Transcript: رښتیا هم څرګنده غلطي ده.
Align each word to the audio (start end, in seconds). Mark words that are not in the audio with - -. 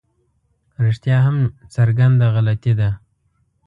رښتیا 0.85 1.17
هم 1.25 1.37
څرګنده 1.75 2.27
غلطي 2.35 2.73
ده. 2.79 2.89